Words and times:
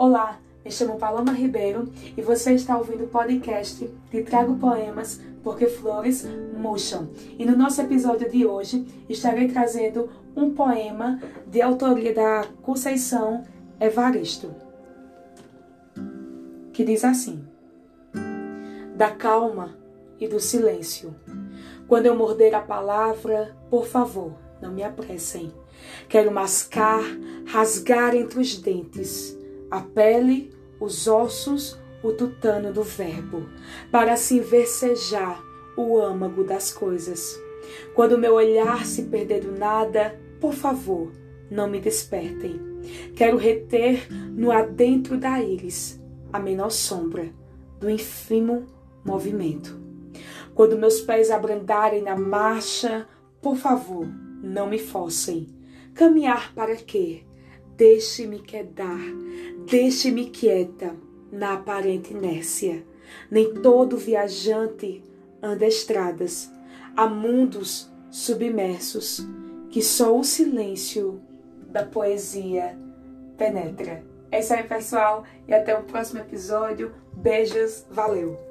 Olá, 0.00 0.40
me 0.64 0.70
chamo 0.70 0.96
Paloma 0.96 1.30
Ribeiro 1.32 1.92
e 2.16 2.22
você 2.22 2.54
está 2.54 2.78
ouvindo 2.78 3.04
o 3.04 3.08
podcast 3.08 3.86
de 4.10 4.22
Trago 4.22 4.56
Poemas 4.56 5.20
porque 5.42 5.66
Flores 5.66 6.26
Murcham. 6.56 7.10
E 7.38 7.44
no 7.44 7.54
nosso 7.54 7.82
episódio 7.82 8.30
de 8.30 8.46
hoje 8.46 8.86
estarei 9.10 9.48
trazendo 9.48 10.08
um 10.34 10.54
poema 10.54 11.20
de 11.46 11.60
autoria 11.60 12.14
da 12.14 12.46
Conceição 12.62 13.44
Evaristo, 13.78 14.54
que 16.72 16.82
diz 16.82 17.04
assim: 17.04 17.46
Da 18.96 19.10
calma 19.10 19.76
e 20.18 20.26
do 20.26 20.40
silêncio. 20.40 21.14
Quando 21.86 22.06
eu 22.06 22.16
morder 22.16 22.54
a 22.54 22.62
palavra, 22.62 23.54
por 23.68 23.86
favor, 23.86 24.32
não 24.62 24.72
me 24.72 24.82
apressem. 24.82 25.52
Quero 26.08 26.32
mascar, 26.32 27.02
rasgar 27.44 28.14
entre 28.14 28.40
os 28.40 28.56
dentes 28.56 29.38
a 29.70 29.80
pele, 29.80 30.52
os 30.78 31.06
ossos, 31.06 31.78
o 32.02 32.12
tutano 32.12 32.72
do 32.72 32.82
verbo, 32.82 33.48
para 33.90 34.12
assim 34.12 34.40
versejar 34.40 35.42
o 35.76 35.98
âmago 35.98 36.44
das 36.44 36.72
coisas. 36.72 37.38
Quando 37.94 38.18
meu 38.18 38.34
olhar 38.34 38.84
se 38.84 39.04
perder 39.04 39.42
do 39.42 39.52
nada, 39.52 40.18
por 40.40 40.54
favor, 40.54 41.12
não 41.50 41.68
me 41.68 41.80
despertem. 41.80 42.60
Quero 43.14 43.36
reter 43.36 44.10
no 44.10 44.50
adentro 44.50 45.18
da 45.18 45.40
íris 45.40 46.00
a 46.32 46.38
menor 46.38 46.70
sombra 46.70 47.30
do 47.78 47.90
ínfimo 47.90 48.66
movimento. 49.04 49.78
Quando 50.54 50.78
meus 50.78 51.00
pés 51.00 51.30
abrandarem 51.30 52.02
na 52.02 52.16
marcha, 52.16 53.06
por 53.40 53.56
favor, 53.56 54.06
não 54.42 54.68
me 54.68 54.78
fossem. 54.78 55.48
Caminhar 55.94 56.54
para 56.54 56.76
quê? 56.76 57.22
Deixe-me 57.80 58.40
quedar, 58.40 59.00
deixe-me 59.64 60.26
quieta 60.26 60.94
na 61.32 61.54
aparente 61.54 62.12
inércia. 62.12 62.84
Nem 63.30 63.54
todo 63.54 63.96
viajante 63.96 65.02
anda 65.42 65.66
estradas, 65.66 66.50
há 66.94 67.06
mundos 67.06 67.90
submersos 68.10 69.26
que 69.70 69.80
só 69.80 70.14
o 70.14 70.22
silêncio 70.22 71.22
da 71.70 71.82
poesia 71.82 72.78
penetra. 73.38 74.04
É 74.30 74.40
isso 74.40 74.52
aí, 74.52 74.62
pessoal, 74.62 75.24
e 75.48 75.54
até 75.54 75.74
o 75.74 75.84
próximo 75.84 76.20
episódio. 76.20 76.92
Beijos, 77.14 77.86
valeu! 77.90 78.49